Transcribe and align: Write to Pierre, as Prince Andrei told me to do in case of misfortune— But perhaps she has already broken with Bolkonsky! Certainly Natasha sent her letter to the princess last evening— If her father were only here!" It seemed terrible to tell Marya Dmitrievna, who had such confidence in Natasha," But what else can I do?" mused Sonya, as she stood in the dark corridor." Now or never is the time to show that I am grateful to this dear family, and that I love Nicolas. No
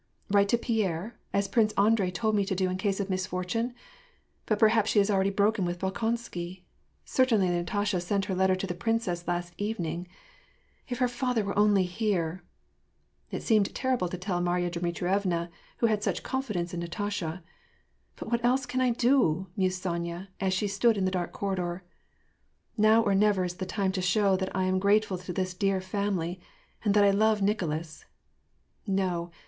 Write 0.31 0.49
to 0.49 0.57
Pierre, 0.57 1.19
as 1.31 1.47
Prince 1.47 1.73
Andrei 1.73 2.09
told 2.09 2.33
me 2.33 2.43
to 2.45 2.55
do 2.55 2.71
in 2.71 2.77
case 2.79 2.99
of 2.99 3.07
misfortune— 3.07 3.75
But 4.47 4.57
perhaps 4.57 4.89
she 4.89 4.97
has 4.97 5.11
already 5.11 5.29
broken 5.29 5.63
with 5.63 5.77
Bolkonsky! 5.77 6.63
Certainly 7.05 7.49
Natasha 7.49 8.01
sent 8.01 8.25
her 8.25 8.33
letter 8.33 8.55
to 8.55 8.65
the 8.65 8.73
princess 8.73 9.27
last 9.27 9.53
evening— 9.59 10.07
If 10.89 10.97
her 10.97 11.07
father 11.07 11.43
were 11.43 11.55
only 11.55 11.83
here!" 11.83 12.41
It 13.29 13.43
seemed 13.43 13.75
terrible 13.75 14.09
to 14.09 14.17
tell 14.17 14.41
Marya 14.41 14.71
Dmitrievna, 14.71 15.51
who 15.77 15.85
had 15.85 16.01
such 16.01 16.23
confidence 16.23 16.73
in 16.73 16.79
Natasha," 16.79 17.43
But 18.15 18.31
what 18.31 18.43
else 18.43 18.65
can 18.65 18.81
I 18.81 18.89
do?" 18.89 19.49
mused 19.55 19.83
Sonya, 19.83 20.29
as 20.39 20.51
she 20.51 20.67
stood 20.67 20.97
in 20.97 21.05
the 21.05 21.11
dark 21.11 21.31
corridor." 21.31 21.83
Now 22.75 23.03
or 23.03 23.13
never 23.13 23.43
is 23.45 23.57
the 23.57 23.67
time 23.67 23.91
to 23.91 24.01
show 24.01 24.35
that 24.35 24.55
I 24.55 24.63
am 24.63 24.79
grateful 24.79 25.19
to 25.19 25.31
this 25.31 25.53
dear 25.53 25.79
family, 25.79 26.39
and 26.83 26.95
that 26.95 27.03
I 27.03 27.11
love 27.11 27.43
Nicolas. 27.43 28.05
No 28.87 29.29